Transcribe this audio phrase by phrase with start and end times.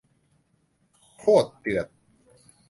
[1.17, 1.87] โคตรเดือด